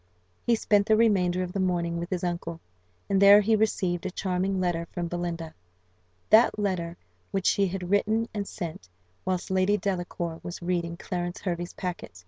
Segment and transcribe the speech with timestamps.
[0.47, 2.59] He spent the remainder of the morning with his uncle;
[3.07, 5.53] and there he received a charming letter from Belinda
[6.31, 6.97] that letter
[7.29, 8.89] which she had written and sent
[9.25, 12.17] whilst Lady Delacour was reading Clarence Hervey's packet.